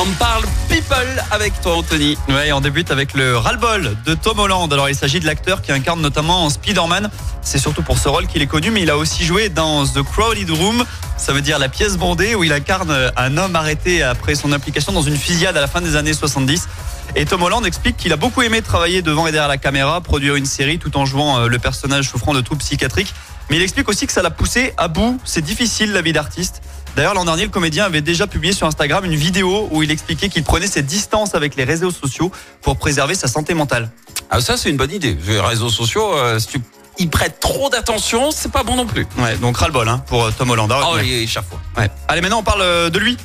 On 0.00 0.06
parle 0.12 0.44
people 0.68 1.24
avec 1.32 1.60
toi 1.60 1.78
Anthony. 1.78 2.16
Ouais, 2.28 2.52
on 2.52 2.60
débute 2.60 2.92
avec 2.92 3.14
le 3.14 3.36
ras-le-bol 3.36 3.96
de 4.06 4.14
Tom 4.14 4.38
Holland. 4.38 4.72
Alors 4.72 4.88
il 4.88 4.94
s'agit 4.94 5.18
de 5.18 5.26
l'acteur 5.26 5.60
qui 5.60 5.72
incarne 5.72 6.00
notamment 6.00 6.48
Spider-Man. 6.48 7.10
C'est 7.42 7.58
surtout 7.58 7.82
pour 7.82 7.98
ce 7.98 8.08
rôle 8.08 8.28
qu'il 8.28 8.40
est 8.40 8.46
connu, 8.46 8.70
mais 8.70 8.82
il 8.82 8.90
a 8.90 8.96
aussi 8.96 9.24
joué 9.24 9.48
dans 9.48 9.84
The 9.84 10.04
Crowded 10.04 10.50
Room. 10.50 10.84
Ça 11.16 11.32
veut 11.32 11.40
dire 11.40 11.58
la 11.58 11.68
pièce 11.68 11.96
bondée 11.96 12.36
où 12.36 12.44
il 12.44 12.52
incarne 12.52 12.96
un 13.16 13.36
homme 13.38 13.56
arrêté 13.56 14.04
après 14.04 14.36
son 14.36 14.52
implication 14.52 14.92
dans 14.92 15.02
une 15.02 15.16
fusillade 15.16 15.56
à 15.56 15.60
la 15.60 15.66
fin 15.66 15.80
des 15.80 15.96
années 15.96 16.14
70. 16.14 16.68
Et 17.16 17.24
Tom 17.24 17.42
Holland 17.42 17.66
explique 17.66 17.96
qu'il 17.96 18.12
a 18.12 18.16
beaucoup 18.16 18.42
aimé 18.42 18.62
travailler 18.62 19.02
devant 19.02 19.26
et 19.26 19.32
derrière 19.32 19.48
la 19.48 19.58
caméra, 19.58 20.00
produire 20.00 20.36
une 20.36 20.46
série 20.46 20.78
tout 20.78 20.96
en 20.96 21.06
jouant 21.06 21.40
euh, 21.40 21.48
le 21.48 21.58
personnage 21.58 22.08
souffrant 22.08 22.34
de 22.34 22.40
troubles 22.40 22.60
psychiatriques. 22.60 23.12
Mais 23.50 23.56
il 23.56 23.62
explique 23.62 23.88
aussi 23.88 24.06
que 24.06 24.12
ça 24.12 24.22
l'a 24.22 24.30
poussé 24.30 24.74
à 24.76 24.86
bout. 24.86 25.18
C'est 25.24 25.42
difficile 25.42 25.92
la 25.92 26.02
vie 26.02 26.12
d'artiste. 26.12 26.62
D'ailleurs, 26.96 27.14
l'an 27.14 27.24
dernier, 27.24 27.44
le 27.44 27.50
comédien 27.50 27.84
avait 27.84 28.00
déjà 28.00 28.26
publié 28.26 28.52
sur 28.52 28.66
Instagram 28.66 29.04
une 29.04 29.14
vidéo 29.14 29.68
où 29.70 29.82
il 29.82 29.90
expliquait 29.90 30.28
qu'il 30.28 30.42
prenait 30.42 30.66
ses 30.66 30.82
distances 30.82 31.34
avec 31.34 31.54
les 31.56 31.64
réseaux 31.64 31.90
sociaux 31.92 32.32
pour 32.62 32.76
préserver 32.76 33.14
sa 33.14 33.28
santé 33.28 33.54
mentale. 33.54 33.90
Ah 34.30 34.40
ça 34.40 34.56
c'est 34.56 34.68
une 34.70 34.76
bonne 34.76 34.92
idée. 34.92 35.16
Les 35.26 35.40
réseaux 35.40 35.70
sociaux, 35.70 36.12
euh, 36.14 36.38
si 36.38 36.48
tu 36.48 36.60
y 36.98 37.06
prêtes 37.06 37.38
trop 37.40 37.70
d'attention, 37.70 38.30
c'est 38.32 38.50
pas 38.50 38.62
bon 38.64 38.74
non 38.76 38.84
plus. 38.86 39.06
Ouais, 39.18 39.36
donc 39.36 39.56
ras-le-bol 39.56 39.88
hein, 39.88 40.02
pour 40.06 40.24
euh, 40.24 40.32
Tom 40.36 40.50
Holland. 40.50 40.70
à 40.72 40.80
Oh, 40.82 40.86
retenir. 40.94 41.04
il 41.18 41.22
échappe. 41.22 41.46
Ouais. 41.76 41.88
Allez, 42.08 42.20
maintenant 42.20 42.40
on 42.40 42.42
parle 42.42 42.62
euh, 42.62 42.90
de 42.90 42.98
lui. 42.98 43.16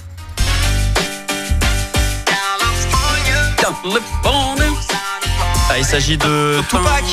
Ah, 5.70 5.78
il 5.78 5.86
s'agit 5.86 6.18
de 6.18 6.62
Tupac. 6.70 7.04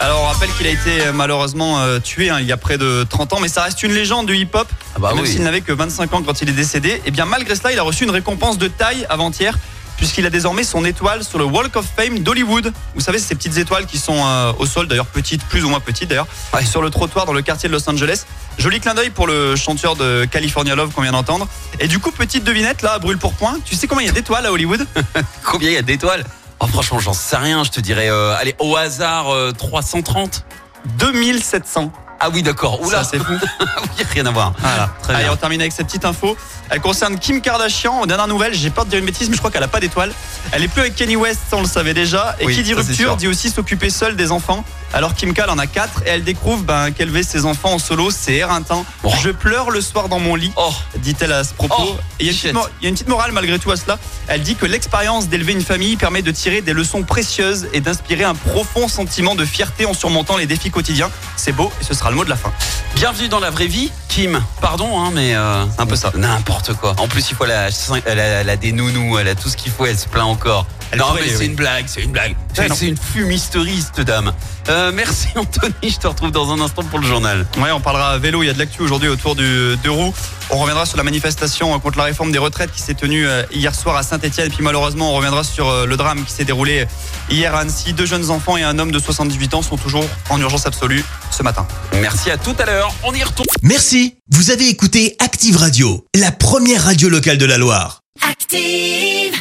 Alors 0.00 0.22
on 0.22 0.26
rappelle 0.26 0.50
qu'il 0.56 0.66
a 0.66 0.70
été 0.70 1.02
euh, 1.06 1.12
malheureusement 1.12 1.78
euh, 1.80 1.98
tué 1.98 2.30
hein, 2.30 2.38
il 2.40 2.46
y 2.46 2.52
a 2.52 2.56
près 2.56 2.78
de 2.78 3.04
30 3.08 3.34
ans, 3.34 3.38
mais 3.40 3.48
ça 3.48 3.62
reste 3.62 3.82
une 3.82 3.92
légende 3.92 4.26
du 4.26 4.34
hip-hop. 4.36 4.66
Ah 4.94 4.98
bah 4.98 5.10
Et 5.12 5.14
même 5.14 5.24
oui. 5.24 5.30
s'il 5.30 5.42
n'avait 5.42 5.60
que 5.60 5.72
25 5.72 6.14
ans 6.14 6.22
quand 6.22 6.40
il 6.40 6.48
est 6.48 6.52
décédé, 6.54 7.02
et 7.04 7.10
bien 7.10 7.26
malgré 7.26 7.54
cela, 7.54 7.72
il 7.72 7.78
a 7.78 7.82
reçu 7.82 8.04
une 8.04 8.10
récompense 8.10 8.56
de 8.56 8.66
taille 8.68 9.04
avant-hier, 9.10 9.58
puisqu'il 9.98 10.24
a 10.24 10.30
désormais 10.30 10.64
son 10.64 10.86
étoile 10.86 11.22
sur 11.22 11.38
le 11.38 11.44
Walk 11.44 11.76
of 11.76 11.84
Fame 11.94 12.20
d'Hollywood. 12.20 12.72
Vous 12.94 13.02
savez, 13.02 13.18
ces 13.18 13.34
petites 13.34 13.58
étoiles 13.58 13.84
qui 13.84 13.98
sont 13.98 14.16
euh, 14.24 14.52
au 14.58 14.64
sol, 14.64 14.88
d'ailleurs 14.88 15.04
petites, 15.04 15.44
plus 15.44 15.64
ou 15.64 15.68
moins 15.68 15.80
petites 15.80 16.08
d'ailleurs, 16.08 16.26
Ouais. 16.54 16.64
sur 16.64 16.80
le 16.80 16.88
trottoir 16.88 17.26
dans 17.26 17.34
le 17.34 17.42
quartier 17.42 17.68
de 17.68 17.74
Los 17.74 17.86
Angeles. 17.90 18.24
Joli 18.56 18.80
clin 18.80 18.94
d'œil 18.94 19.10
pour 19.10 19.26
le 19.26 19.54
chanteur 19.54 19.96
de 19.96 20.24
California 20.30 20.74
Love 20.74 20.92
qu'on 20.92 21.02
vient 21.02 21.12
d'entendre. 21.12 21.46
Et 21.78 21.88
du 21.88 21.98
coup, 21.98 22.10
petite 22.10 22.44
devinette 22.44 22.80
là, 22.80 22.98
brûle 22.98 23.18
pour 23.18 23.34
point. 23.34 23.58
Tu 23.66 23.74
sais 23.74 23.86
combien 23.86 24.04
il 24.04 24.06
y 24.06 24.10
a 24.10 24.14
d'étoiles 24.14 24.46
à 24.46 24.52
Hollywood? 24.52 24.86
Combien 25.44 25.68
il 25.68 25.74
y 25.74 25.78
a 25.78 25.82
d'étoiles? 25.82 26.24
Franchement, 26.70 26.98
j'en 26.98 27.12
sais 27.12 27.36
rien. 27.36 27.64
Je 27.64 27.70
te 27.70 27.80
dirais, 27.80 28.08
euh, 28.10 28.34
allez 28.38 28.54
au 28.58 28.76
hasard 28.76 29.32
euh, 29.32 29.52
330. 29.52 30.44
2700. 30.98 31.92
Ah 32.22 32.28
oui 32.30 32.42
d'accord. 32.42 32.80
Oula, 32.82 33.02
Ça, 33.02 33.10
c'est 33.12 33.18
fou. 33.18 33.32
oui, 33.98 34.04
rien 34.12 34.26
à 34.26 34.30
voir. 34.30 34.52
Voilà, 34.58 34.90
Très 35.02 35.14
Allez, 35.14 35.24
bien. 35.24 35.32
on 35.32 35.36
termine 35.36 35.60
avec 35.60 35.72
cette 35.72 35.86
petite 35.86 36.04
info. 36.04 36.36
Elle 36.68 36.80
concerne 36.80 37.18
Kim 37.18 37.40
Kardashian. 37.40 38.00
Aux 38.02 38.06
dernières 38.06 38.28
nouvelles, 38.28 38.54
j'ai 38.54 38.70
peur 38.70 38.84
de 38.84 38.90
dire 38.90 38.98
une 38.98 39.06
bêtise, 39.06 39.28
mais 39.30 39.34
je 39.34 39.40
crois 39.40 39.50
qu'elle 39.50 39.62
a 39.62 39.68
pas 39.68 39.80
d'étoile. 39.80 40.12
Elle 40.52 40.62
est 40.62 40.68
plus 40.68 40.80
avec 40.82 40.94
Kanye 40.96 41.16
West, 41.16 41.40
on 41.52 41.60
le 41.62 41.66
savait 41.66 41.94
déjà. 41.94 42.36
Et 42.40 42.46
Oui, 42.46 42.54
qui 42.54 42.62
dit 42.62 42.74
rupture 42.74 43.16
dit 43.16 43.26
aussi 43.28 43.50
s'occuper 43.50 43.88
seule 43.90 44.16
des 44.16 44.32
enfants. 44.32 44.64
Alors 44.92 45.14
Kim 45.14 45.32
K 45.34 45.40
elle 45.44 45.50
en 45.50 45.58
a 45.58 45.66
quatre 45.66 46.02
et 46.04 46.10
elle 46.10 46.24
découvre 46.24 46.62
ben, 46.64 46.90
qu'élever 46.90 47.22
ses 47.22 47.44
enfants 47.44 47.74
en 47.74 47.78
solo, 47.78 48.10
c'est 48.10 48.34
éreintant. 48.34 48.84
Oh. 49.04 49.12
Je 49.22 49.30
pleure 49.30 49.70
le 49.70 49.80
soir 49.80 50.08
dans 50.08 50.18
mon 50.18 50.34
lit. 50.34 50.52
Oh, 50.56 50.72
Dit-elle 50.98 51.32
à 51.32 51.44
ce 51.44 51.54
propos. 51.54 51.74
Oh, 51.78 51.96
et 52.18 52.24
il 52.24 52.26
y, 52.26 52.28
a 52.28 52.32
une 52.32 52.36
petite 52.38 52.52
mor- 52.54 52.70
il 52.80 52.84
y 52.84 52.86
a 52.86 52.88
une 52.88 52.94
petite 52.94 53.08
morale 53.08 53.32
malgré 53.32 53.58
tout 53.58 53.70
à 53.70 53.76
cela. 53.76 53.98
Elle 54.26 54.42
dit 54.42 54.56
que 54.56 54.66
l'expérience 54.66 55.28
d'élever 55.28 55.52
une 55.52 55.62
famille 55.62 55.96
permet 55.96 56.22
de 56.22 56.30
tirer 56.32 56.60
des 56.60 56.72
leçons 56.72 57.02
précieuses 57.04 57.68
et 57.72 57.80
d'inspirer 57.80 58.24
un 58.24 58.34
profond 58.34 58.88
sentiment 58.88 59.34
de 59.34 59.44
fierté 59.44 59.86
en 59.86 59.94
surmontant 59.94 60.36
les 60.36 60.46
défis 60.46 60.70
quotidiens. 60.70 61.10
C'est 61.36 61.52
beau 61.52 61.70
et 61.80 61.84
ce 61.84 61.94
sera 61.94 62.10
le 62.10 62.16
mot 62.16 62.24
de 62.24 62.30
la 62.30 62.36
fin. 62.36 62.52
bienvenue 62.96 63.28
dans 63.28 63.40
la 63.40 63.50
vraie 63.50 63.68
vie, 63.68 63.92
Kim. 64.08 64.42
Pardon, 64.60 65.00
hein, 65.00 65.10
mais 65.14 65.34
euh, 65.36 65.64
C'est 65.74 65.80
un 65.82 65.86
peu 65.86 65.96
ça. 65.96 66.12
N'importe 66.16 66.74
quoi. 66.74 66.94
En 66.98 67.06
plus, 67.06 67.30
il 67.30 67.36
faut 67.36 67.44
la, 67.46 67.68
elle 68.06 68.18
a, 68.20 68.24
elle 68.24 68.50
a 68.50 68.56
des 68.56 68.72
nounous, 68.72 69.18
elle 69.18 69.28
a 69.28 69.34
tout 69.36 69.48
ce 69.48 69.56
qu'il 69.56 69.70
faut, 69.70 69.86
elle 69.86 69.98
se 69.98 70.08
plaint 70.08 70.26
encore. 70.26 70.66
Elle 70.92 70.98
non, 70.98 71.06
mais 71.14 71.28
c'est 71.28 71.36
oui. 71.36 71.46
une 71.46 71.54
blague, 71.54 71.84
c'est 71.86 72.02
une 72.02 72.10
blague. 72.10 72.34
C'est 72.52 72.88
une 72.88 72.96
fumisterie, 72.96 73.80
cette 73.80 74.04
dame. 74.06 74.32
Euh, 74.68 74.79
merci 74.92 75.28
Anthony, 75.36 75.90
je 75.90 75.98
te 75.98 76.06
retrouve 76.06 76.30
dans 76.30 76.52
un 76.52 76.60
instant 76.60 76.82
pour 76.82 76.98
le 76.98 77.06
journal. 77.06 77.46
Ouais, 77.58 77.70
on 77.72 77.80
parlera 77.80 78.18
vélo. 78.18 78.42
Il 78.42 78.46
y 78.46 78.50
a 78.50 78.52
de 78.52 78.58
l'actu 78.58 78.82
aujourd'hui 78.82 79.08
autour 79.08 79.36
du 79.36 79.76
de 79.76 79.88
Roux. 79.88 80.12
On 80.50 80.58
reviendra 80.58 80.86
sur 80.86 80.96
la 80.96 81.02
manifestation 81.02 81.74
euh, 81.74 81.78
contre 81.78 81.98
la 81.98 82.04
réforme 82.04 82.32
des 82.32 82.38
retraites 82.38 82.72
qui 82.72 82.80
s'est 82.80 82.94
tenue 82.94 83.26
euh, 83.26 83.42
hier 83.52 83.74
soir 83.74 83.96
à 83.96 84.02
Saint-Etienne. 84.02 84.46
Et 84.48 84.50
puis 84.50 84.64
malheureusement, 84.64 85.12
on 85.12 85.16
reviendra 85.16 85.44
sur 85.44 85.68
euh, 85.68 85.86
le 85.86 85.96
drame 85.96 86.24
qui 86.24 86.32
s'est 86.32 86.44
déroulé 86.44 86.86
hier 87.30 87.54
à 87.54 87.60
Annecy. 87.60 87.92
Deux 87.92 88.06
jeunes 88.06 88.30
enfants 88.30 88.56
et 88.56 88.62
un 88.62 88.78
homme 88.78 88.90
de 88.90 88.98
78 88.98 89.54
ans 89.54 89.62
sont 89.62 89.76
toujours 89.76 90.04
en 90.28 90.40
urgence 90.40 90.66
absolue 90.66 91.04
ce 91.30 91.42
matin. 91.42 91.66
Merci 92.00 92.30
à 92.30 92.38
tout 92.38 92.54
à 92.58 92.64
l'heure, 92.64 92.92
on 93.04 93.12
y 93.12 93.22
retourne. 93.22 93.46
Merci, 93.62 94.16
vous 94.30 94.50
avez 94.50 94.68
écouté 94.68 95.16
Active 95.18 95.56
Radio, 95.56 96.04
la 96.14 96.32
première 96.32 96.84
radio 96.84 97.08
locale 97.08 97.38
de 97.38 97.46
la 97.46 97.58
Loire. 97.58 98.00
Active. 98.28 99.40